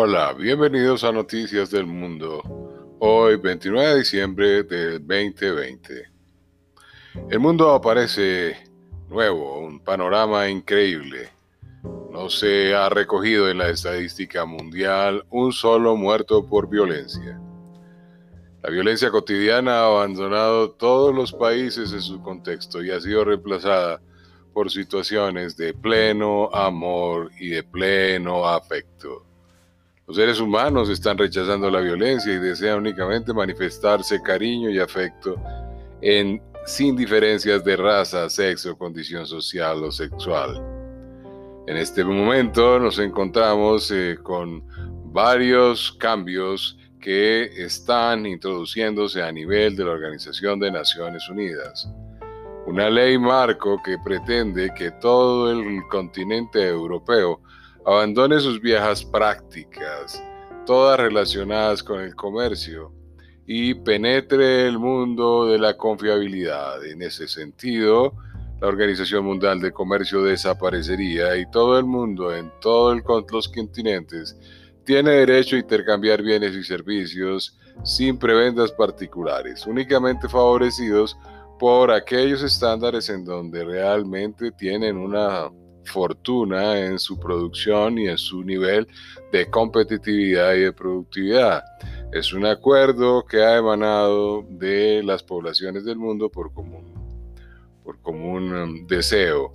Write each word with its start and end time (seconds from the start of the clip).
Hola, 0.00 0.32
bienvenidos 0.32 1.02
a 1.02 1.10
Noticias 1.10 1.72
del 1.72 1.84
Mundo. 1.84 2.40
Hoy, 3.00 3.34
29 3.34 3.88
de 3.88 3.98
diciembre 3.98 4.62
del 4.62 5.04
2020. 5.04 6.04
El 7.28 7.40
mundo 7.40 7.72
aparece 7.72 8.56
nuevo, 9.08 9.58
un 9.58 9.80
panorama 9.80 10.48
increíble. 10.48 11.30
No 12.12 12.30
se 12.30 12.76
ha 12.76 12.88
recogido 12.88 13.50
en 13.50 13.58
la 13.58 13.70
estadística 13.70 14.44
mundial 14.44 15.24
un 15.30 15.52
solo 15.52 15.96
muerto 15.96 16.46
por 16.46 16.70
violencia. 16.70 17.40
La 18.62 18.70
violencia 18.70 19.10
cotidiana 19.10 19.80
ha 19.80 19.86
abandonado 19.86 20.70
todos 20.70 21.12
los 21.12 21.32
países 21.32 21.92
en 21.92 22.02
su 22.02 22.22
contexto 22.22 22.84
y 22.84 22.92
ha 22.92 23.00
sido 23.00 23.24
reemplazada 23.24 24.00
por 24.54 24.70
situaciones 24.70 25.56
de 25.56 25.74
pleno 25.74 26.50
amor 26.54 27.32
y 27.40 27.48
de 27.48 27.64
pleno 27.64 28.46
afecto. 28.46 29.27
Los 30.08 30.16
seres 30.16 30.40
humanos 30.40 30.88
están 30.88 31.18
rechazando 31.18 31.70
la 31.70 31.80
violencia 31.80 32.32
y 32.32 32.38
desean 32.38 32.78
únicamente 32.78 33.34
manifestarse 33.34 34.22
cariño 34.22 34.70
y 34.70 34.78
afecto 34.78 35.36
en, 36.00 36.40
sin 36.64 36.96
diferencias 36.96 37.62
de 37.62 37.76
raza, 37.76 38.30
sexo, 38.30 38.74
condición 38.78 39.26
social 39.26 39.84
o 39.84 39.92
sexual. 39.92 40.64
En 41.66 41.76
este 41.76 42.02
momento 42.02 42.78
nos 42.78 42.98
encontramos 42.98 43.90
eh, 43.90 44.16
con 44.22 44.64
varios 45.12 45.92
cambios 45.92 46.78
que 46.98 47.42
están 47.62 48.24
introduciéndose 48.24 49.22
a 49.22 49.30
nivel 49.30 49.76
de 49.76 49.84
la 49.84 49.90
Organización 49.90 50.58
de 50.58 50.70
Naciones 50.70 51.28
Unidas. 51.28 51.86
Una 52.66 52.88
ley 52.88 53.18
marco 53.18 53.78
que 53.84 53.98
pretende 53.98 54.72
que 54.74 54.90
todo 54.90 55.52
el 55.52 55.82
continente 55.90 56.66
europeo 56.66 57.42
abandone 57.88 58.38
sus 58.38 58.60
viejas 58.60 59.02
prácticas, 59.02 60.22
todas 60.66 61.00
relacionadas 61.00 61.82
con 61.82 62.00
el 62.00 62.14
comercio, 62.14 62.92
y 63.46 63.72
penetre 63.72 64.66
el 64.66 64.78
mundo 64.78 65.46
de 65.46 65.58
la 65.58 65.74
confiabilidad. 65.74 66.84
En 66.84 67.00
ese 67.00 67.26
sentido, 67.26 68.12
la 68.60 68.68
Organización 68.68 69.24
Mundial 69.24 69.60
de 69.60 69.72
Comercio 69.72 70.22
desaparecería 70.22 71.34
y 71.38 71.50
todo 71.50 71.78
el 71.78 71.86
mundo 71.86 72.36
en 72.36 72.52
todos 72.60 73.00
los 73.32 73.48
continentes 73.48 74.36
tiene 74.84 75.12
derecho 75.12 75.56
a 75.56 75.60
intercambiar 75.60 76.22
bienes 76.22 76.54
y 76.54 76.64
servicios 76.64 77.58
sin 77.84 78.18
prebendas 78.18 78.70
particulares, 78.72 79.66
únicamente 79.66 80.28
favorecidos 80.28 81.16
por 81.58 81.90
aquellos 81.90 82.42
estándares 82.42 83.08
en 83.08 83.24
donde 83.24 83.64
realmente 83.64 84.52
tienen 84.52 84.98
una 84.98 85.50
fortuna 85.88 86.78
en 86.78 86.98
su 86.98 87.18
producción 87.18 87.98
y 87.98 88.08
en 88.08 88.18
su 88.18 88.44
nivel 88.44 88.86
de 89.32 89.50
competitividad 89.50 90.54
y 90.54 90.60
de 90.60 90.72
productividad. 90.72 91.64
Es 92.12 92.32
un 92.32 92.46
acuerdo 92.46 93.24
que 93.24 93.42
ha 93.42 93.56
emanado 93.56 94.46
de 94.48 95.02
las 95.02 95.22
poblaciones 95.22 95.84
del 95.84 95.96
mundo 95.96 96.30
por 96.30 96.52
común, 96.52 96.94
por 97.82 98.00
común 98.00 98.54
um, 98.54 98.86
deseo. 98.86 99.50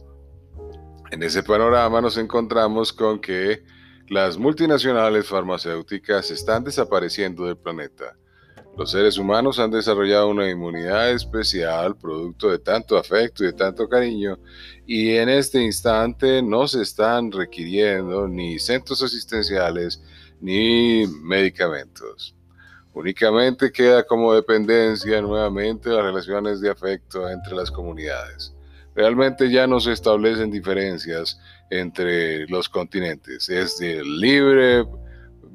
En 1.11 1.23
ese 1.23 1.43
panorama 1.43 2.01
nos 2.01 2.17
encontramos 2.17 2.91
con 2.91 3.19
que 3.19 3.63
las 4.09 4.37
multinacionales 4.37 5.27
farmacéuticas 5.27 6.31
están 6.31 6.63
desapareciendo 6.63 7.45
del 7.45 7.57
planeta 7.57 8.17
los 8.77 8.91
seres 8.91 9.17
humanos 9.17 9.59
han 9.59 9.69
desarrollado 9.69 10.29
una 10.29 10.49
inmunidad 10.49 11.11
especial 11.11 11.95
producto 11.95 12.49
de 12.49 12.59
tanto 12.59 12.97
afecto 12.97 13.43
y 13.43 13.47
de 13.47 13.53
tanto 13.53 13.87
cariño 13.87 14.39
y 14.87 15.15
en 15.15 15.29
este 15.29 15.61
instante 15.61 16.41
no 16.41 16.67
se 16.67 16.81
están 16.81 17.31
requiriendo 17.31 18.27
ni 18.27 18.57
centros 18.57 19.03
asistenciales 19.03 20.01
ni 20.41 21.05
medicamentos. 21.21 22.35
Únicamente 22.93 23.71
queda 23.71 24.03
como 24.03 24.33
dependencia 24.33 25.21
nuevamente 25.21 25.89
las 25.89 26.03
relaciones 26.03 26.59
de 26.59 26.69
afecto 26.69 27.29
entre 27.29 27.55
las 27.55 27.71
comunidades. 27.71 28.53
Realmente 28.95 29.49
ya 29.49 29.65
no 29.65 29.79
se 29.79 29.91
establecen 29.91 30.51
diferencias 30.51 31.39
entre 31.71 32.47
los 32.47 32.69
continentes. 32.69 33.49
Es 33.49 33.77
de 33.77 34.03
libre 34.03 34.85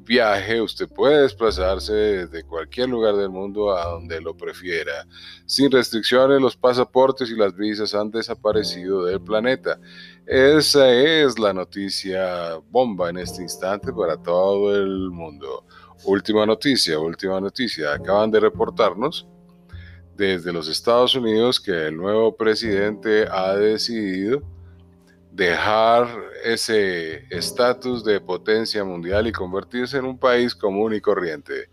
viaje, 0.09 0.59
usted 0.59 0.89
puede 0.89 1.21
desplazarse 1.21 1.93
desde 1.93 2.43
cualquier 2.43 2.89
lugar 2.89 3.15
del 3.15 3.29
mundo 3.29 3.77
a 3.77 3.85
donde 3.85 4.19
lo 4.19 4.35
prefiera. 4.35 5.05
Sin 5.45 5.69
restricciones, 5.69 6.41
los 6.41 6.57
pasaportes 6.57 7.29
y 7.29 7.35
las 7.35 7.55
visas 7.55 7.93
han 7.93 8.09
desaparecido 8.09 9.05
del 9.05 9.21
planeta. 9.21 9.79
Esa 10.25 10.91
es 10.91 11.37
la 11.37 11.53
noticia 11.53 12.57
bomba 12.71 13.11
en 13.11 13.19
este 13.19 13.43
instante 13.43 13.93
para 13.93 14.17
todo 14.17 14.75
el 14.75 15.11
mundo. 15.11 15.63
Última 16.05 16.43
noticia, 16.43 16.97
última 16.97 17.39
noticia. 17.39 17.93
Acaban 17.93 18.31
de 18.31 18.39
reportarnos 18.39 19.27
desde 20.17 20.51
los 20.51 20.67
Estados 20.67 21.13
Unidos 21.13 21.59
que 21.59 21.85
el 21.85 21.95
nuevo 21.95 22.35
presidente 22.35 23.27
ha 23.29 23.55
decidido 23.55 24.41
dejar 25.31 26.07
ese 26.43 27.25
estatus 27.29 28.03
de 28.03 28.19
potencia 28.19 28.83
mundial 28.83 29.27
y 29.27 29.31
convertirse 29.31 29.97
en 29.97 30.05
un 30.05 30.17
país 30.17 30.55
común 30.55 30.93
y 30.93 31.01
corriente, 31.01 31.69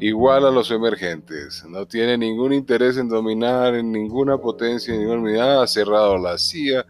igual 0.00 0.46
a 0.46 0.50
los 0.50 0.70
emergentes. 0.70 1.64
No 1.66 1.86
tiene 1.86 2.18
ningún 2.18 2.52
interés 2.52 2.96
en 2.96 3.08
dominar 3.08 3.74
en 3.74 3.90
ninguna 3.90 4.38
potencia, 4.38 4.94
en 4.94 5.08
unidad. 5.08 5.62
Ha 5.62 5.66
cerrado 5.66 6.18
la 6.18 6.38
CIA, 6.38 6.84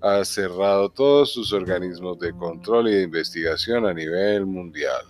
ha 0.00 0.24
cerrado 0.24 0.88
todos 0.88 1.32
sus 1.32 1.52
organismos 1.52 2.18
de 2.18 2.32
control 2.32 2.88
y 2.88 2.94
de 2.94 3.02
investigación 3.02 3.86
a 3.86 3.94
nivel 3.94 4.46
mundial. 4.46 5.04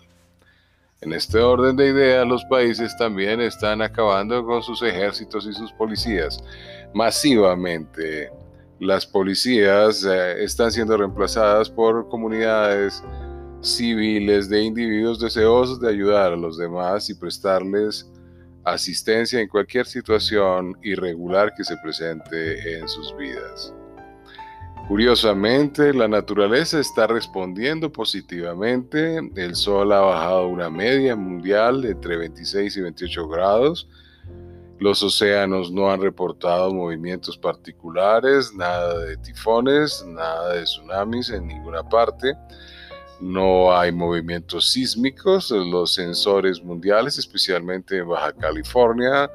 En 1.02 1.14
este 1.14 1.38
orden 1.38 1.76
de 1.76 1.88
ideas, 1.88 2.26
los 2.26 2.44
países 2.44 2.94
también 2.98 3.40
están 3.40 3.80
acabando 3.80 4.44
con 4.44 4.62
sus 4.62 4.82
ejércitos 4.82 5.46
y 5.46 5.54
sus 5.54 5.72
policías 5.72 6.42
masivamente 6.92 8.30
las 8.80 9.06
policías 9.06 10.04
eh, 10.04 10.42
están 10.42 10.72
siendo 10.72 10.96
reemplazadas 10.96 11.68
por 11.68 12.08
comunidades 12.08 13.04
civiles 13.60 14.48
de 14.48 14.62
individuos 14.62 15.20
deseosos 15.20 15.78
de 15.80 15.90
ayudar 15.90 16.32
a 16.32 16.36
los 16.36 16.56
demás 16.56 17.10
y 17.10 17.14
prestarles 17.14 18.10
asistencia 18.64 19.38
en 19.38 19.48
cualquier 19.48 19.86
situación 19.86 20.76
irregular 20.82 21.52
que 21.54 21.62
se 21.62 21.76
presente 21.76 22.78
en 22.78 22.88
sus 22.88 23.14
vidas. 23.18 23.74
Curiosamente, 24.88 25.92
la 25.92 26.08
naturaleza 26.08 26.80
está 26.80 27.06
respondiendo 27.06 27.92
positivamente. 27.92 29.20
El 29.36 29.54
sol 29.54 29.92
ha 29.92 30.00
bajado 30.00 30.48
una 30.48 30.70
media 30.70 31.14
mundial 31.14 31.84
entre 31.84 32.16
26 32.16 32.76
y 32.78 32.80
28 32.80 33.28
grados 33.28 33.88
los 34.80 35.02
océanos 35.02 35.70
no 35.70 35.90
han 35.90 36.00
reportado 36.00 36.72
movimientos 36.72 37.36
particulares, 37.36 38.54
nada 38.54 38.98
de 38.98 39.16
tifones, 39.18 40.02
nada 40.06 40.54
de 40.54 40.62
tsunamis 40.64 41.28
en 41.28 41.46
ninguna 41.46 41.86
parte. 41.86 42.34
No 43.20 43.76
hay 43.76 43.92
movimientos 43.92 44.70
sísmicos. 44.70 45.50
Los 45.50 45.92
sensores 45.92 46.64
mundiales, 46.64 47.18
especialmente 47.18 47.98
en 47.98 48.08
Baja 48.08 48.32
California, 48.32 49.30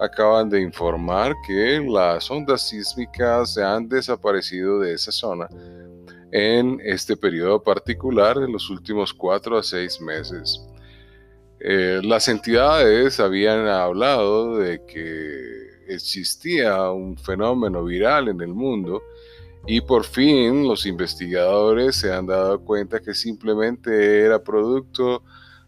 acaban 0.00 0.50
de 0.50 0.60
informar 0.60 1.34
que 1.46 1.80
las 1.88 2.28
ondas 2.28 2.68
sísmicas 2.68 3.54
se 3.54 3.62
han 3.62 3.88
desaparecido 3.88 4.80
de 4.80 4.94
esa 4.94 5.12
zona 5.12 5.48
en 6.32 6.80
este 6.82 7.16
periodo 7.16 7.62
particular 7.62 8.38
en 8.38 8.52
los 8.52 8.68
últimos 8.70 9.14
cuatro 9.14 9.56
a 9.56 9.62
seis 9.62 10.00
meses. 10.00 10.60
Eh, 11.60 12.00
las 12.02 12.26
entidades 12.28 13.20
habían 13.20 13.68
hablado 13.68 14.56
de 14.56 14.82
que 14.86 15.92
existía 15.92 16.90
un 16.90 17.18
fenómeno 17.18 17.84
viral 17.84 18.28
en 18.28 18.40
el 18.40 18.54
mundo 18.54 19.02
y 19.66 19.82
por 19.82 20.04
fin 20.04 20.66
los 20.66 20.86
investigadores 20.86 21.96
se 21.96 22.12
han 22.12 22.26
dado 22.26 22.60
cuenta 22.60 23.00
que 23.00 23.12
simplemente 23.12 24.20
era 24.20 24.42
producto 24.42 25.22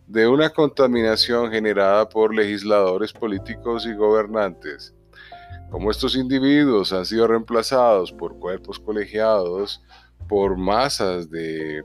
de 0.06 0.27
una 0.27 0.50
contaminación 0.50 1.50
generada 1.50 2.09
por 2.09 2.35
legisladores 2.35 3.12
políticos 3.12 3.87
y 3.87 3.93
gobernantes. 3.93 4.95
Como 5.71 5.91
estos 5.91 6.17
individuos 6.17 6.93
han 6.93 7.05
sido 7.05 7.27
reemplazados 7.27 8.12
por 8.12 8.38
cuerpos 8.38 8.79
colegiados, 8.79 9.83
por 10.29 10.56
masas 10.56 11.31
de 11.31 11.83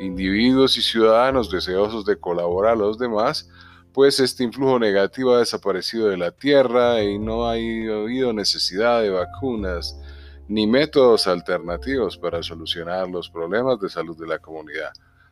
individuos 0.00 0.76
y 0.76 0.82
ciudadanos 0.82 1.50
deseosos 1.50 2.04
de 2.04 2.18
colaborar 2.18 2.72
a 2.72 2.76
los 2.76 2.98
demás, 2.98 3.48
pues 3.92 4.20
este 4.20 4.44
influjo 4.44 4.78
negativo 4.78 5.34
ha 5.34 5.40
desaparecido 5.40 6.08
de 6.08 6.16
la 6.16 6.30
Tierra 6.30 7.02
y 7.02 7.18
no 7.18 7.46
ha 7.46 7.52
habido 7.52 8.32
necesidad 8.32 9.02
de 9.02 9.10
vacunas 9.10 9.96
ni 10.48 10.66
métodos 10.66 11.26
alternativos 11.26 12.16
para 12.16 12.42
solucionar 12.42 13.08
los 13.08 13.30
problemas 13.30 13.80
de 13.80 13.88
salud 13.88 14.18
de 14.18 14.26
la 14.26 14.38
comunidad. 14.38 14.90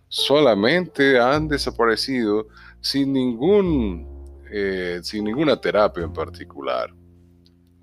Solamente 0.09 1.19
han 1.19 1.49
desaparecido 1.49 2.47
sin, 2.81 3.13
ningún, 3.13 4.07
eh, 4.51 5.01
sin 5.03 5.25
ninguna 5.25 5.61
terapia 5.61 6.05
en 6.05 6.13
particular. 6.13 6.95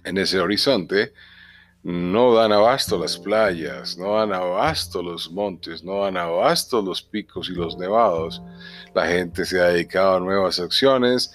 En 0.04 0.18
ese 0.18 0.40
horizonte, 0.40 1.14
no 1.86 2.34
dan 2.34 2.52
abasto 2.52 2.98
las 2.98 3.16
playas, 3.16 3.96
no 3.96 4.16
dan 4.16 4.34
abasto 4.34 5.04
los 5.04 5.32
montes, 5.32 5.84
no 5.84 6.02
dan 6.02 6.18
abasto 6.18 6.82
los 6.82 7.04
picos 7.04 7.48
y 7.48 7.54
los 7.54 7.78
nevados. 7.78 8.42
La 8.96 9.06
gente 9.06 9.46
se 9.46 9.62
ha 9.62 9.66
dedicado 9.66 10.16
a 10.16 10.20
nuevas 10.20 10.60
acciones, 10.60 11.32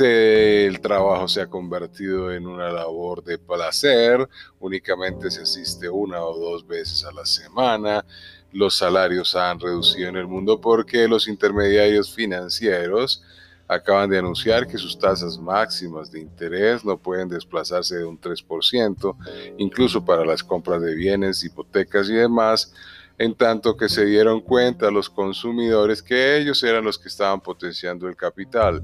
el 0.00 0.80
trabajo 0.80 1.28
se 1.28 1.42
ha 1.42 1.46
convertido 1.46 2.32
en 2.32 2.48
una 2.48 2.72
labor 2.72 3.22
de 3.22 3.38
placer, 3.38 4.28
únicamente 4.58 5.30
se 5.30 5.42
asiste 5.42 5.88
una 5.88 6.24
o 6.24 6.36
dos 6.40 6.66
veces 6.66 7.04
a 7.04 7.12
la 7.12 7.24
semana, 7.24 8.04
los 8.50 8.74
salarios 8.74 9.36
han 9.36 9.60
reducido 9.60 10.08
en 10.08 10.16
el 10.16 10.26
mundo 10.26 10.60
porque 10.60 11.06
los 11.06 11.28
intermediarios 11.28 12.12
financieros 12.12 13.22
acaban 13.66 14.10
de 14.10 14.18
anunciar 14.18 14.66
que 14.66 14.78
sus 14.78 14.98
tasas 14.98 15.38
máximas 15.38 16.10
de 16.10 16.20
interés 16.20 16.84
no 16.84 16.98
pueden 16.98 17.28
desplazarse 17.28 17.96
de 17.96 18.04
un 18.04 18.20
3%, 18.20 19.16
incluso 19.58 20.04
para 20.04 20.24
las 20.24 20.42
compras 20.42 20.82
de 20.82 20.94
bienes, 20.94 21.42
hipotecas 21.44 22.08
y 22.08 22.14
demás, 22.14 22.74
en 23.16 23.34
tanto 23.34 23.76
que 23.76 23.88
se 23.88 24.04
dieron 24.04 24.40
cuenta 24.40 24.90
los 24.90 25.08
consumidores 25.08 26.02
que 26.02 26.36
ellos 26.36 26.62
eran 26.62 26.84
los 26.84 26.98
que 26.98 27.08
estaban 27.08 27.40
potenciando 27.40 28.08
el 28.08 28.16
capital. 28.16 28.82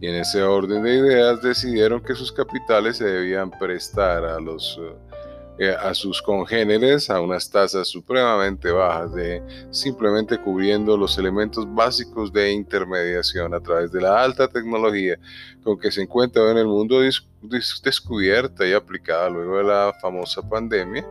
Y 0.00 0.06
en 0.06 0.16
ese 0.16 0.42
orden 0.42 0.82
de 0.82 0.96
ideas 0.96 1.42
decidieron 1.42 2.00
que 2.00 2.14
sus 2.14 2.30
capitales 2.30 2.98
se 2.98 3.04
debían 3.04 3.50
prestar 3.50 4.24
a 4.24 4.38
los 4.38 4.78
eh, 5.58 5.68
eh, 5.68 5.74
a 5.78 5.92
sus 5.92 6.22
congéneres 6.22 7.10
a 7.10 7.20
unas 7.20 7.50
tasas 7.50 7.88
supremamente 7.88 8.70
bajas 8.70 9.12
de 9.14 9.42
simplemente 9.70 10.38
cubriendo 10.38 10.96
los 10.96 11.18
elementos 11.18 11.66
básicos 11.74 12.32
de 12.32 12.52
intermediación 12.52 13.52
a 13.52 13.60
través 13.60 13.90
de 13.92 14.00
la 14.00 14.22
alta 14.22 14.48
tecnología 14.48 15.18
con 15.62 15.78
que 15.78 15.90
se 15.90 16.02
encuentra 16.02 16.50
en 16.50 16.58
el 16.58 16.66
mundo 16.66 17.00
descubierta 17.82 18.66
y 18.66 18.72
aplicada 18.72 19.28
luego 19.28 19.58
de 19.58 19.64
la 19.64 19.92
famosa 20.00 20.48
pandemia, 20.48 21.06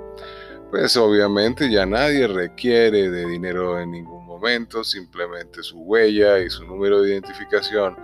pues 0.71 0.97
obviamente 0.97 1.69
ya 1.69 1.85
nadie 1.85 2.27
requiere 2.27 3.09
de 3.09 3.27
dinero 3.27 3.79
en 3.79 3.91
ningún 3.91 4.25
momento, 4.25 4.83
simplemente 4.83 5.61
su 5.61 5.79
huella 5.79 6.39
y 6.39 6.49
su 6.49 6.65
número 6.65 7.01
de 7.01 7.11
identificación. 7.11 7.95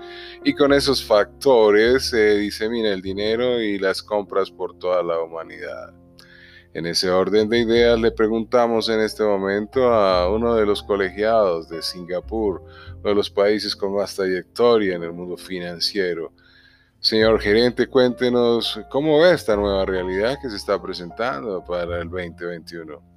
Y 0.44 0.54
con 0.54 0.74
esos 0.74 1.04
factores 1.04 2.10
se 2.10 2.36
disemina 2.36 2.90
el 2.90 3.02
dinero 3.02 3.62
y 3.62 3.80
las 3.80 4.04
compras 4.04 4.52
por 4.52 4.78
toda 4.78 5.02
la 5.04 5.20
humanidad. 5.20 6.03
En 6.74 6.88
ese 6.88 7.12
orden 7.12 7.50
de 7.50 7.60
ideas 7.60 8.00
le 8.00 8.12
preguntamos 8.12 8.90
en 8.90 9.00
este 9.00 9.24
momento 9.24 9.94
a 9.94 10.28
uno 10.34 10.56
de 10.56 10.66
los 10.66 10.82
colegiados 10.82 11.70
de 11.70 11.84
Singapur, 11.84 12.64
uno 13.00 13.10
de 13.10 13.16
los 13.16 13.30
países 13.30 13.76
con 13.76 13.94
más 13.94 14.16
trayectoria 14.16 14.96
en 14.96 15.04
el 15.04 15.14
mundo 15.14 15.38
financiero. 15.38 16.34
Señor 17.00 17.40
gerente, 17.40 17.86
cuéntenos 17.86 18.80
cómo 18.90 19.20
ve 19.20 19.34
esta 19.34 19.56
nueva 19.56 19.86
realidad 19.86 20.38
que 20.42 20.50
se 20.50 20.56
está 20.56 20.82
presentando 20.82 21.64
para 21.64 22.02
el 22.02 22.10
2021. 22.10 23.13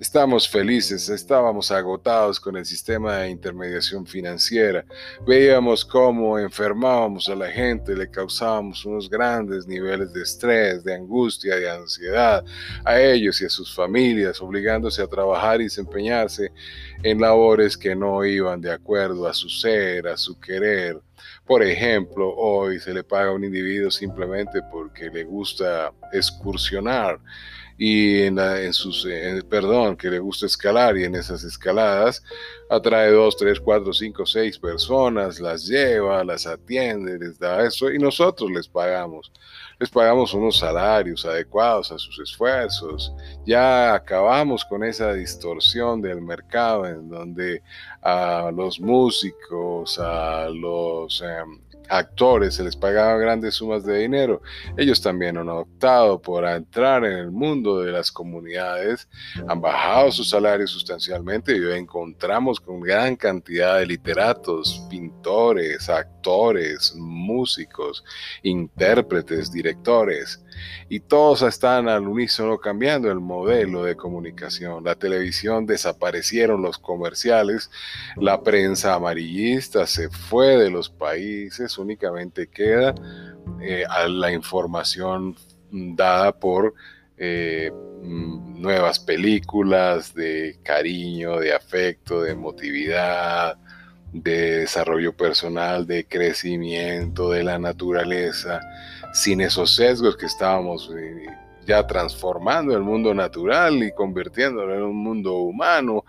Estamos 0.00 0.48
felices, 0.48 1.08
estábamos 1.08 1.70
agotados 1.70 2.40
con 2.40 2.56
el 2.56 2.66
sistema 2.66 3.18
de 3.18 3.30
intermediación 3.30 4.04
financiera. 4.04 4.84
Veíamos 5.24 5.84
cómo 5.84 6.36
enfermábamos 6.36 7.28
a 7.28 7.36
la 7.36 7.48
gente, 7.48 7.94
le 7.94 8.10
causábamos 8.10 8.84
unos 8.84 9.08
grandes 9.08 9.68
niveles 9.68 10.12
de 10.12 10.22
estrés, 10.22 10.82
de 10.82 10.94
angustia, 10.94 11.54
de 11.54 11.70
ansiedad 11.70 12.44
a 12.84 13.00
ellos 13.00 13.40
y 13.40 13.44
a 13.44 13.48
sus 13.48 13.72
familias, 13.72 14.40
obligándose 14.40 15.00
a 15.00 15.06
trabajar 15.06 15.60
y 15.60 15.64
desempeñarse 15.64 16.50
en 17.04 17.20
labores 17.20 17.76
que 17.76 17.94
no 17.94 18.24
iban 18.24 18.60
de 18.60 18.72
acuerdo 18.72 19.28
a 19.28 19.32
su 19.32 19.48
ser, 19.48 20.08
a 20.08 20.16
su 20.16 20.40
querer. 20.40 20.98
Por 21.46 21.62
ejemplo, 21.62 22.34
hoy 22.34 22.80
se 22.80 22.92
le 22.92 23.04
paga 23.04 23.28
a 23.28 23.34
un 23.34 23.44
individuo 23.44 23.92
simplemente 23.92 24.60
porque 24.72 25.08
le 25.08 25.22
gusta 25.22 25.92
excursionar 26.12 27.20
y 27.76 28.22
en, 28.22 28.72
sus, 28.72 29.06
perdón, 29.48 29.96
que 29.96 30.08
le 30.08 30.18
gusta 30.18 30.46
escalar 30.46 30.96
y 30.96 31.04
en 31.04 31.16
esas 31.16 31.42
escaladas 31.42 32.22
atrae 32.70 33.10
dos, 33.10 33.36
tres, 33.36 33.58
cuatro, 33.58 33.92
cinco, 33.92 34.24
seis 34.26 34.58
personas, 34.58 35.40
las 35.40 35.66
lleva, 35.66 36.24
las 36.24 36.46
atiende, 36.46 37.18
les 37.18 37.38
da 37.38 37.66
eso 37.66 37.90
y 37.90 37.98
nosotros 37.98 38.50
les 38.50 38.68
pagamos. 38.68 39.32
Les 39.78 39.90
pagamos 39.90 40.32
unos 40.34 40.58
salarios 40.58 41.24
adecuados 41.24 41.90
a 41.90 41.98
sus 41.98 42.20
esfuerzos. 42.20 43.12
Ya 43.44 43.94
acabamos 43.94 44.64
con 44.64 44.84
esa 44.84 45.12
distorsión 45.12 46.00
del 46.00 46.20
mercado 46.20 46.86
en 46.86 47.08
donde 47.08 47.60
a 48.00 48.52
los 48.54 48.78
músicos, 48.78 49.98
a 49.98 50.48
los 50.48 51.20
em, 51.22 51.58
actores 51.88 52.54
se 52.54 52.64
les 52.64 52.76
pagaba 52.76 53.16
grandes 53.18 53.54
sumas 53.54 53.84
de 53.84 53.98
dinero. 53.98 54.42
Ellos 54.76 55.00
también 55.02 55.36
han 55.36 55.48
optado 55.48 56.20
por 56.20 56.44
entrar 56.46 57.04
en 57.04 57.12
el 57.12 57.30
mundo 57.30 57.80
de 57.80 57.92
las 57.92 58.10
comunidades, 58.10 59.08
han 59.48 59.60
bajado 59.60 60.12
sus 60.12 60.30
salarios 60.30 60.70
sustancialmente 60.70 61.56
y 61.56 61.60
hoy 61.60 61.78
encontramos 61.78 62.60
con 62.60 62.80
gran 62.80 63.16
cantidad 63.16 63.78
de 63.78 63.86
literatos, 63.86 64.86
pintores, 64.88 65.88
actores, 65.88 66.94
músicos, 66.96 68.04
intérpretes, 68.42 69.52
directores 69.52 70.44
y 70.88 71.00
todos 71.00 71.42
están 71.42 71.88
al 71.88 72.06
unísono 72.06 72.58
cambiando 72.58 73.10
el 73.10 73.20
modelo 73.20 73.84
de 73.84 73.96
comunicación. 73.96 74.84
La 74.84 74.94
televisión 74.94 75.66
desaparecieron 75.66 76.62
los 76.62 76.78
comerciales, 76.78 77.70
la 78.16 78.42
prensa 78.42 78.94
amarillista 78.94 79.86
se 79.86 80.08
fue 80.10 80.56
de 80.56 80.70
los 80.70 80.90
países, 80.90 81.73
únicamente 81.78 82.48
queda 82.48 82.94
eh, 83.60 83.84
la 84.08 84.32
información 84.32 85.36
dada 85.70 86.32
por 86.32 86.74
eh, 87.16 87.70
mm, 88.02 88.60
nuevas 88.60 88.98
películas 88.98 90.14
de 90.14 90.58
cariño, 90.62 91.38
de 91.38 91.54
afecto, 91.54 92.22
de 92.22 92.32
emotividad, 92.32 93.56
de 94.12 94.60
desarrollo 94.60 95.16
personal, 95.16 95.86
de 95.86 96.06
crecimiento, 96.06 97.30
de 97.30 97.44
la 97.44 97.58
naturaleza. 97.58 98.60
Sin 99.12 99.40
esos 99.40 99.74
sesgos 99.74 100.16
que 100.16 100.26
estábamos 100.26 100.90
eh, 100.96 101.26
ya 101.66 101.86
transformando 101.86 102.74
el 102.74 102.82
mundo 102.82 103.14
natural 103.14 103.82
y 103.82 103.92
convirtiéndolo 103.92 104.74
en 104.74 104.82
un 104.82 104.96
mundo 104.96 105.34
humano. 105.34 106.04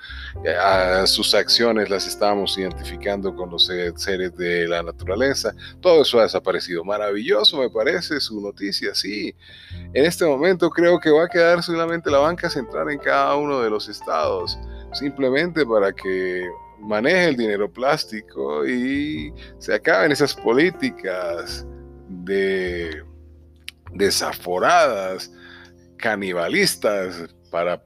A 0.61 1.05
sus 1.07 1.33
acciones 1.33 1.89
las 1.89 2.07
estábamos 2.07 2.57
identificando 2.57 3.35
con 3.35 3.49
los 3.49 3.65
seres 3.65 4.35
de 4.35 4.67
la 4.67 4.83
naturaleza. 4.83 5.53
Todo 5.81 6.01
eso 6.01 6.19
ha 6.19 6.23
desaparecido. 6.23 6.83
Maravilloso 6.83 7.57
me 7.59 7.69
parece 7.69 8.19
su 8.19 8.41
noticia, 8.41 8.93
sí. 8.93 9.35
En 9.93 10.05
este 10.05 10.25
momento 10.25 10.69
creo 10.69 10.99
que 10.99 11.09
va 11.09 11.25
a 11.25 11.29
quedar 11.29 11.63
solamente 11.63 12.11
la 12.11 12.19
banca 12.19 12.49
central 12.49 12.89
en 12.91 12.99
cada 12.99 13.35
uno 13.35 13.61
de 13.61 13.69
los 13.69 13.87
estados, 13.87 14.57
simplemente 14.93 15.65
para 15.65 15.93
que 15.93 16.47
maneje 16.79 17.29
el 17.29 17.37
dinero 17.37 17.71
plástico 17.71 18.65
y 18.67 19.33
se 19.57 19.73
acaben 19.73 20.11
esas 20.11 20.35
políticas 20.35 21.65
de 22.07 23.03
desaforadas, 23.93 25.31
canibalistas, 25.97 27.35
para 27.51 27.83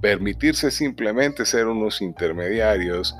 permitirse 0.00 0.70
simplemente 0.70 1.44
ser 1.44 1.66
unos 1.66 2.00
intermediarios 2.00 3.14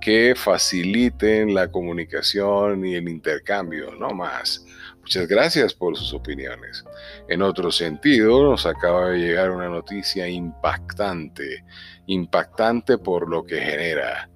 que 0.00 0.34
faciliten 0.34 1.54
la 1.54 1.70
comunicación 1.70 2.84
y 2.86 2.94
el 2.94 3.08
intercambio, 3.08 3.92
no 3.94 4.10
más. 4.10 4.64
Muchas 5.00 5.28
gracias 5.28 5.74
por 5.74 5.96
sus 5.96 6.14
opiniones. 6.14 6.84
En 7.28 7.42
otro 7.42 7.70
sentido, 7.70 8.42
nos 8.42 8.66
acaba 8.66 9.10
de 9.10 9.18
llegar 9.18 9.50
una 9.50 9.68
noticia 9.68 10.28
impactante, 10.28 11.64
impactante 12.06 12.98
por 12.98 13.28
lo 13.28 13.44
que 13.44 13.60
genera. 13.60 14.30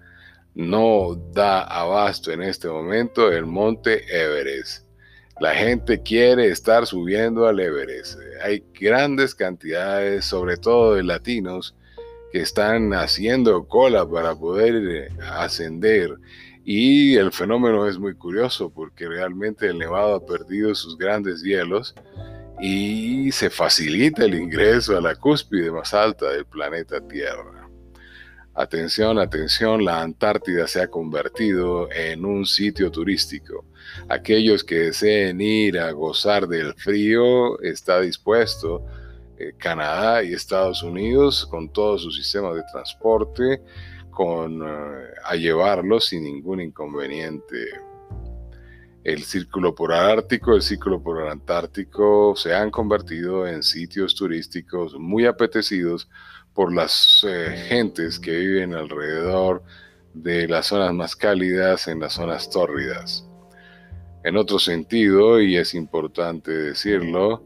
No 0.55 1.15
da 1.33 1.63
abasto 1.63 2.33
en 2.33 2.43
este 2.43 2.69
momento 2.69 3.31
el 3.31 3.47
monte 3.47 4.05
Everest 4.11 4.86
la 5.41 5.55
gente 5.55 6.03
quiere 6.03 6.49
estar 6.49 6.87
subiendo 6.87 7.47
al 7.47 7.61
Everest. 7.61 8.19
Hay 8.43 8.65
grandes 8.79 9.35
cantidades, 9.35 10.25
sobre 10.25 10.57
todo 10.57 10.95
de 10.95 11.03
latinos, 11.03 11.75
que 12.33 12.41
están 12.41 12.95
haciendo 12.95 13.67
cola 13.69 14.09
para 14.09 14.35
poder 14.35 14.75
eh, 14.77 15.09
ascender. 15.33 16.17
Y 16.65 17.17
el 17.17 17.33
fenómeno 17.33 17.87
es 17.87 17.99
muy 17.99 18.15
curioso 18.15 18.71
porque 18.71 19.07
realmente 19.07 19.67
el 19.67 19.79
Nevado 19.79 20.17
ha 20.17 20.27
perdido 20.27 20.75
sus 20.75 20.97
grandes 20.97 21.43
hielos 21.43 21.95
y 22.59 23.31
se 23.33 23.51
facilita 23.51 24.25
el 24.25 24.35
ingreso 24.35 24.97
a 24.97 25.01
la 25.01 25.15
cúspide 25.15 25.71
más 25.71 25.93
alta 25.93 26.31
del 26.31 26.47
planeta 26.47 27.01
Tierra. 27.07 27.56
Atención, 28.57 29.19
atención, 29.19 29.85
la 29.85 30.01
Antártida 30.01 30.67
se 30.67 30.81
ha 30.81 30.89
convertido 30.89 31.91
en 31.93 32.25
un 32.25 32.47
sitio 32.47 32.91
turístico 32.91 33.65
aquellos 34.09 34.65
que 34.65 34.77
deseen 34.77 35.41
ir 35.41 35.79
a 35.79 35.91
gozar 35.93 36.47
del 36.47 36.75
frío, 36.75 37.61
está 37.61 38.01
dispuesto 38.01 38.85
eh, 39.39 39.53
Canadá 39.59 40.23
y 40.23 40.33
Estados 40.33 40.83
Unidos 40.83 41.47
con 41.47 41.69
todo 41.73 41.99
su 41.99 42.11
sistema 42.11 42.53
de 42.53 42.63
transporte 42.73 43.63
con, 44.11 44.63
eh, 44.63 45.09
a 45.25 45.37
llevarlos 45.37 46.07
sin 46.07 46.25
ningún 46.25 46.61
inconveniente. 46.61 47.57
El 49.07 49.23
círculo 49.23 49.73
polar 49.73 50.19
ártico, 50.19 50.57
el 50.57 50.63
círculo 50.63 51.01
polar 51.01 51.29
antártico 51.29 52.35
se 52.35 52.53
han 52.53 52.73
convertido 52.73 53.47
en 53.47 53.63
sitios 53.63 54.17
turísticos 54.17 54.99
muy 54.99 55.27
apetecidos 55.27 56.09
por 56.53 56.75
las 56.75 57.25
eh, 57.25 57.67
gentes 57.69 58.19
que 58.19 58.37
viven 58.37 58.75
alrededor 58.75 59.63
de 60.13 60.49
las 60.49 60.67
zonas 60.67 60.93
más 60.93 61.15
cálidas 61.15 61.87
en 61.87 62.01
las 62.01 62.15
zonas 62.15 62.51
tórridas. 62.51 63.25
En 64.25 64.37
otro 64.37 64.59
sentido, 64.59 65.41
y 65.41 65.57
es 65.57 65.75
importante 65.75 66.51
decirlo, 66.51 67.45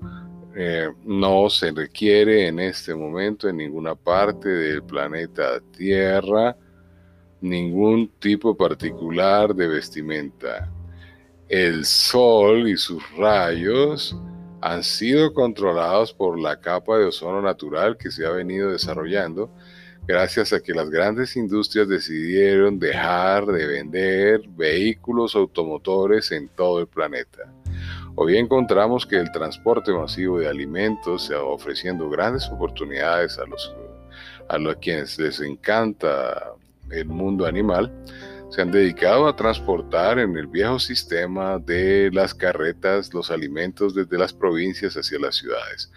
eh, 0.56 0.88
no 1.04 1.50
se 1.50 1.72
requiere 1.72 2.48
en 2.48 2.58
este 2.58 2.94
momento 2.94 3.50
en 3.50 3.58
ninguna 3.58 3.94
parte 3.94 4.48
del 4.48 4.82
planeta 4.82 5.60
Tierra 5.76 6.56
ningún 7.42 8.08
tipo 8.18 8.56
particular 8.56 9.54
de 9.54 9.68
vestimenta. 9.68 10.70
El 11.50 11.84
sol 11.84 12.68
y 12.68 12.76
sus 12.76 13.02
rayos 13.16 14.16
han 14.60 14.84
sido 14.84 15.34
controlados 15.34 16.12
por 16.12 16.38
la 16.38 16.60
capa 16.60 16.96
de 16.96 17.06
ozono 17.06 17.42
natural 17.42 17.96
que 17.96 18.12
se 18.12 18.24
ha 18.24 18.30
venido 18.30 18.70
desarrollando 18.70 19.50
gracias 20.06 20.52
a 20.52 20.60
que 20.60 20.72
las 20.72 20.88
grandes 20.90 21.36
industrias 21.36 21.88
decidieron 21.88 22.78
dejar 22.78 23.46
de 23.46 23.66
vender 23.66 24.42
vehículos 24.50 25.34
automotores 25.34 26.30
en 26.30 26.46
todo 26.50 26.78
el 26.78 26.86
planeta. 26.86 27.52
Hoy 28.14 28.36
encontramos 28.36 29.04
que 29.04 29.16
el 29.16 29.32
transporte 29.32 29.92
masivo 29.92 30.38
de 30.38 30.48
alimentos 30.48 31.24
está 31.24 31.42
ofreciendo 31.42 32.08
grandes 32.08 32.48
oportunidades 32.48 33.38
a 33.38 33.46
los 33.46 33.74
a 34.48 34.56
los 34.56 34.76
quienes 34.76 35.18
les 35.18 35.40
encanta 35.40 36.52
el 36.90 37.06
mundo 37.06 37.44
animal, 37.44 37.92
se 38.50 38.62
han 38.62 38.72
dedicado 38.72 39.28
a 39.28 39.36
transportar 39.36 40.18
en 40.18 40.36
el 40.36 40.48
viejo 40.48 40.80
sistema 40.80 41.58
de 41.58 42.10
las 42.12 42.34
carretas 42.34 43.14
los 43.14 43.30
alimentos 43.30 43.94
desde 43.94 44.18
las 44.18 44.32
provincias 44.32 44.96
hacia 44.96 45.20
las 45.20 45.36
ciudades. 45.36 45.90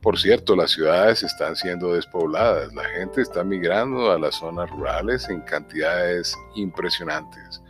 Por 0.00 0.18
cierto, 0.18 0.56
las 0.56 0.70
ciudades 0.70 1.22
están 1.22 1.54
siendo 1.54 1.92
despobladas, 1.92 2.72
la 2.72 2.84
gente 2.84 3.20
está 3.20 3.44
migrando 3.44 4.10
a 4.10 4.18
las 4.18 4.36
zonas 4.36 4.70
rurales 4.70 5.28
en 5.28 5.42
cantidades 5.42 6.34
impresionantes. 6.54 7.60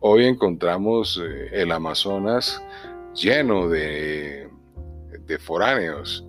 Hoy 0.00 0.26
encontramos 0.26 1.20
eh, 1.22 1.50
el 1.52 1.70
Amazonas 1.70 2.60
lleno 3.14 3.68
de, 3.68 4.48
foráneos. 5.38 6.26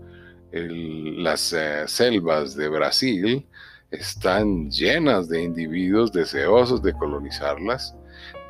las 0.52 1.54
eh, 1.54 1.88
selvas 1.88 2.56
de 2.56 2.70
Brasil 2.70 3.48
están 3.92 4.70
llenas 4.70 5.30
de 5.30 5.42
individuos 5.44 6.12
deseosos 6.12 6.82
de 6.82 6.94
colonizarlas 6.94 7.96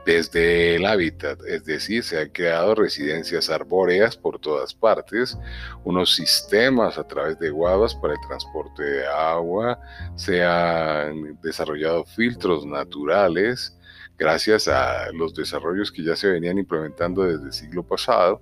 desde 0.08 0.75
el 0.75 0.86
hábitat, 0.86 1.38
es 1.46 1.65
decir, 1.65 2.01
se 2.01 2.22
han 2.22 2.29
creado 2.29 2.75
residencias 2.75 3.50
arbóreas 3.50 4.15
por 4.15 4.39
todas 4.39 4.74
partes, 4.74 5.38
unos 5.84 6.15
sistemas 6.15 6.98
a 6.98 7.06
través 7.06 7.38
de 7.39 7.50
guavas 7.50 7.94
para 7.94 8.13
el 8.13 8.20
transporte 8.25 8.84
de 8.84 9.06
agua, 9.06 9.77
se 10.15 10.46
han 10.46 11.38
desarrollado 11.41 12.06
filtros 12.06 12.65
naturales 12.65 13.77
gracias 14.17 14.70
a 14.70 15.12
los 15.12 15.36
desarrollos 15.36 15.91
que 15.91 16.03
ya 16.03 16.15
se 16.15 16.29
venían 16.29 16.58
implementando 16.58 17.24
desde 17.24 17.48
el 17.48 17.53
siglo 17.53 17.86
pasado 17.86 18.41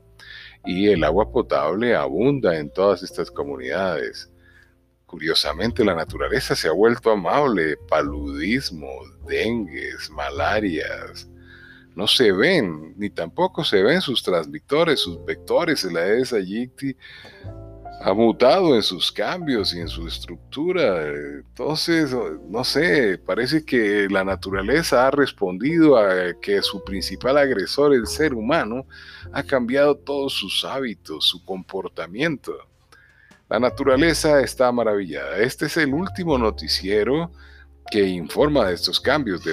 y 0.65 0.89
el 0.89 1.03
agua 1.03 1.31
potable 1.31 1.95
abunda 1.95 2.57
en 2.59 2.71
todas 2.71 3.01
estas 3.01 3.31
comunidades. 3.31 4.31
Curiosamente, 5.05 5.85
la 5.85 5.95
naturaleza 5.95 6.55
se 6.55 6.67
ha 6.67 6.71
vuelto 6.71 7.11
amable. 7.11 7.77
Paludismo, 7.77 8.89
dengues, 9.27 10.09
malarias. 10.09 11.27
No 11.95 12.07
se 12.07 12.31
ven, 12.31 12.93
ni 12.97 13.09
tampoco 13.09 13.63
se 13.63 13.81
ven 13.81 14.01
sus 14.01 14.21
transmitores, 14.21 14.99
sus 14.99 15.23
vectores. 15.23 15.83
El 15.85 15.95
Aedes 15.95 16.33
aegypti 16.33 16.95
ha 18.01 18.13
mutado 18.13 18.75
en 18.75 18.83
sus 18.83 19.11
cambios 19.11 19.73
y 19.73 19.79
en 19.79 19.87
su 19.87 20.07
estructura. 20.07 21.07
Entonces, 21.07 22.15
no 22.49 22.63
sé, 22.63 23.17
parece 23.17 23.63
que 23.63 24.07
la 24.09 24.23
naturaleza 24.23 25.07
ha 25.07 25.11
respondido 25.11 25.97
a 25.97 26.33
que 26.41 26.61
su 26.61 26.83
principal 26.83 27.37
agresor, 27.37 27.93
el 27.93 28.07
ser 28.07 28.33
humano, 28.33 28.85
ha 29.31 29.43
cambiado 29.43 29.95
todos 29.95 30.33
sus 30.33 30.65
hábitos, 30.65 31.25
su 31.25 31.43
comportamiento. 31.45 32.53
La 33.55 33.59
naturaleza 33.61 34.41
está 34.41 34.69
maravillada. 34.73 35.37
Este 35.37 35.67
es 35.67 35.77
el 35.77 35.93
último 35.93 36.37
noticiero 36.37 37.31
que 37.89 38.05
informa 38.05 38.67
de 38.67 38.73
estos 38.73 38.99
cambios. 38.99 39.43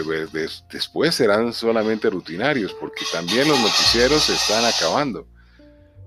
después 0.72 1.14
serán 1.14 1.52
solamente 1.52 2.10
rutinarios 2.10 2.74
porque 2.80 3.04
también 3.12 3.46
los 3.46 3.60
noticieros 3.60 4.24
se 4.24 4.32
están 4.32 4.64
acabando. 4.64 5.28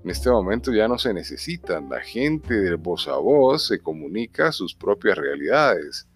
En 0.04 0.10
este 0.10 0.28
momento 0.28 0.74
ya 0.74 0.86
no 0.88 0.98
se 0.98 1.14
necesitan. 1.14 1.88
La 1.88 2.02
gente 2.02 2.52
de 2.52 2.74
voz 2.74 3.08
a 3.08 3.16
voz 3.16 3.68
se 3.68 3.78
comunica 3.78 4.52
sus 4.52 4.74
propias 4.74 5.16
realidades. 5.16 6.06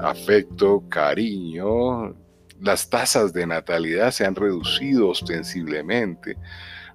Afecto, 0.00 0.84
cariño. 0.88 2.16
Las 2.62 2.88
tasas 2.88 3.34
de 3.34 3.46
natalidad 3.46 4.10
se 4.10 4.24
han 4.24 4.36
reducido 4.36 5.10
ostensiblemente 5.10 6.38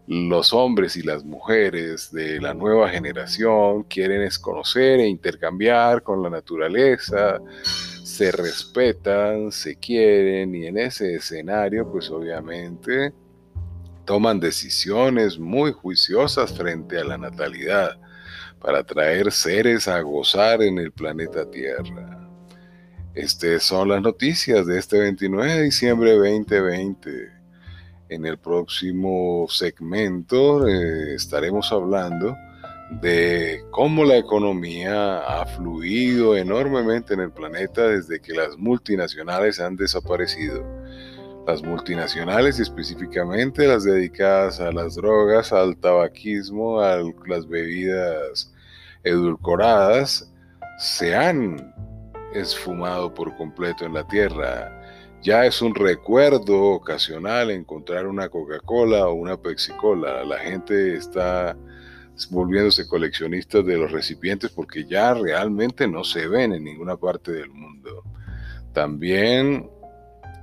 los 0.08 0.54
hombres 0.54 0.96
y 0.96 1.04
las 1.04 1.26
mujeres 1.26 2.12
de 2.12 2.40
la 2.40 2.54
nueva 2.54 2.90
generación 2.90 3.84
quieren 3.84 4.22
es 4.22 4.40
conocer 4.40 5.02
e 5.02 5.08
intercambiar 5.08 6.02
con 6.02 6.24
la 6.24 6.30
naturaleza, 6.30 7.40
se 8.04 8.32
respetan, 8.32 9.52
se 9.52 9.76
quieren 9.76 10.56
y 10.56 10.66
en 10.66 10.78
ese 10.78 11.16
escenario 11.16 11.92
pues 11.92 12.10
obviamente 12.10 13.14
toman 14.06 14.40
decisiones 14.40 15.38
muy 15.38 15.74
juiciosas 15.74 16.54
frente 16.54 16.98
a 16.98 17.04
la 17.04 17.18
natalidad 17.18 18.00
para 18.62 18.84
traer 18.86 19.32
seres 19.34 19.90
a 19.90 20.00
gozar 20.00 20.64
en 20.64 20.80
el 20.80 20.94
planeta 20.94 21.50
Tierra. 21.52 22.30
Estas 23.14 23.64
son 23.64 23.90
las 23.90 24.02
noticias 24.02 24.66
de 24.66 24.80
este 24.80 25.00
29 25.00 25.54
de 25.54 25.64
diciembre 25.64 26.12
2020. 26.16 27.37
En 28.10 28.26
el 28.26 28.38
próximo 28.38 29.48
segmento 29.50 30.66
eh, 30.68 31.16
estaremos 31.16 31.72
hablando 31.74 32.38
de 33.02 33.66
cómo 33.72 34.06
la 34.06 34.16
economía 34.16 35.20
ha 35.20 35.46
fluido 35.46 36.38
enormemente 36.38 37.16
en 37.16 37.20
el 37.20 37.32
planeta 37.32 37.88
desde 37.88 38.22
que 38.22 38.34
las 38.34 38.58
multinacionales 38.58 39.60
han 39.60 39.76
desaparecido. 39.76 40.64
Las 41.46 41.62
multinacionales, 41.64 42.60
específicamente 42.60 43.68
las 43.68 43.84
dedicadas 43.84 44.62
a 44.62 44.72
las 44.72 44.96
drogas, 44.96 45.52
al 45.52 45.76
tabaquismo, 45.78 46.80
a 46.80 46.98
las 47.26 47.48
bebidas 47.48 48.54
edulcoradas, 49.04 50.32
se 50.80 51.14
han 51.14 51.74
esfumado 52.34 53.14
por 53.14 53.36
completo 53.36 53.86
en 53.86 53.94
la 53.94 54.08
tierra 54.08 54.77
ya 55.28 55.46
es 55.46 55.62
un 55.62 55.76
recuerdo 55.76 56.58
ocasional 56.68 57.52
encontrar 57.52 58.08
una 58.08 58.30
Coca-Cola 58.30 59.10
o 59.10 59.14
una 59.16 59.36
Pepsi-Cola. 59.36 60.24
La 60.24 60.38
gente 60.38 60.96
está 60.96 61.58
volviéndose 62.30 62.88
coleccionistas 62.88 63.66
de 63.66 63.76
los 63.76 63.92
recipientes 63.92 64.52
porque 64.52 64.86
ya 64.86 65.14
realmente 65.14 65.86
no 65.86 66.06
se 66.06 66.30
ven 66.30 66.54
en 66.54 66.64
ninguna 66.64 66.96
parte 66.96 67.34
del 67.34 67.50
mundo. 67.50 68.06
También 68.72 69.70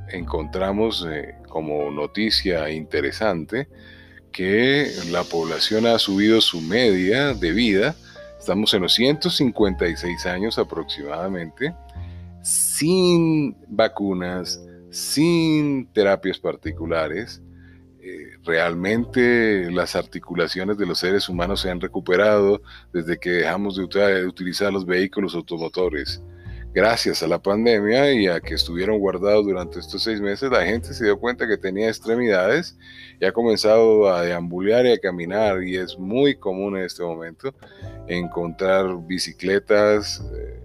encontramos 0.09 1.07
eh, 1.11 1.35
como 1.49 1.91
noticia 1.91 2.69
interesante 2.69 3.69
que 4.33 4.93
la 5.11 5.25
población 5.25 5.87
ha 5.87 5.99
subido 5.99 6.43
su 6.43 6.61
media 6.61 7.33
de 7.33 7.53
vida. 7.53 7.97
Estamos 8.39 8.75
en 8.75 8.83
los 8.83 8.93
156 8.93 10.27
años 10.27 10.59
aproximadamente 10.59 11.73
sin 12.45 13.57
vacunas, 13.69 14.61
sin 14.95 15.87
terapias 15.93 16.39
particulares, 16.39 17.43
eh, 18.01 18.37
realmente 18.45 19.69
las 19.73 19.97
articulaciones 19.97 20.79
de 20.79 20.87
los 20.87 21.01
seres 21.01 21.29
humanos 21.29 21.63
se 21.63 21.71
han 21.71 21.81
recuperado 21.81 22.63
desde 22.93 23.19
que 23.19 23.31
dejamos 23.31 23.77
de 23.77 23.83
utilizar 24.27 24.73
los 24.73 24.87
vehículos 24.87 25.35
automotores. 25.35 26.23
Gracias 26.73 27.25
a 27.25 27.27
la 27.27 27.43
pandemia 27.43 28.13
y 28.13 28.29
a 28.29 28.41
que 28.41 28.55
estuvieron 28.55 29.01
guardados 29.01 29.45
durante 29.45 29.81
estos 29.81 30.01
seis 30.05 30.21
meses, 30.21 30.49
la 30.51 30.65
gente 30.65 30.95
se 30.95 31.05
dio 31.05 31.19
cuenta 31.19 31.49
que 31.49 31.57
tenía 31.57 31.89
extremidades 31.89 32.77
y 33.21 33.25
ha 33.25 33.33
comenzado 33.33 34.09
a 34.09 34.23
deambular 34.23 34.87
y 34.87 34.93
a 34.93 34.99
caminar 34.99 35.65
y 35.65 35.77
es 35.77 35.99
muy 35.99 36.37
común 36.37 36.77
en 36.77 36.85
este 36.85 37.03
momento 37.03 37.53
encontrar 38.07 38.97
bicicletas, 39.07 40.25
eh, 40.37 40.61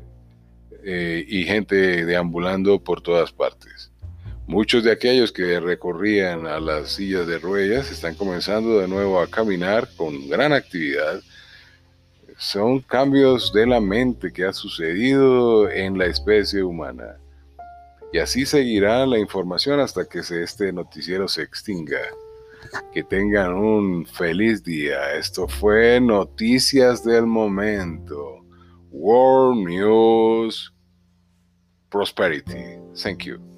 eh, 0.83 1.25
y 1.27 1.43
gente 1.45 2.05
deambulando 2.05 2.83
por 2.83 3.01
todas 3.01 3.31
partes. 3.31 3.91
Muchos 4.49 4.83
de 4.83 4.91
aquellos 4.91 5.31
que 5.31 5.59
recorrían 5.59 6.47
a 6.47 6.59
las 6.59 6.93
sillas 6.93 7.27
de 7.27 7.37
ruedas 7.37 7.91
están 7.91 8.15
comenzando 8.15 8.79
de 8.79 8.87
nuevo 8.87 9.21
a 9.21 9.27
caminar 9.27 9.87
con 9.95 10.27
gran 10.27 10.53
actividad. 10.53 11.21
Son 12.35 12.79
cambios 12.79 13.53
de 13.53 13.67
la 13.67 13.79
mente 13.79 14.33
que 14.33 14.45
ha 14.45 14.51
sucedido 14.51 15.69
en 15.69 15.99
la 15.99 16.07
especie 16.07 16.63
humana. 16.63 17.17
Y 18.11 18.17
así 18.17 18.43
seguirá 18.43 19.05
la 19.05 19.19
información 19.19 19.79
hasta 19.79 20.05
que 20.05 20.17
este 20.17 20.73
noticiero 20.73 21.27
se 21.27 21.43
extinga. 21.43 22.01
Que 22.91 23.03
tengan 23.03 23.53
un 23.53 24.07
feliz 24.07 24.63
día. 24.63 25.13
Esto 25.13 25.47
fue 25.47 26.01
Noticias 26.01 27.03
del 27.03 27.27
Momento. 27.27 28.43
World 28.89 29.67
News 29.67 30.73
Prosperity. 31.91 32.79
Thank 32.95 33.25
you. 33.25 33.48